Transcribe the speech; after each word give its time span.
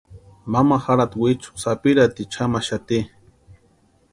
Mama 0.53 0.79
jarhatu 0.85 1.21
wichu 1.25 1.51
sapiraticha 1.63 2.39
jamaxati. 2.45 2.99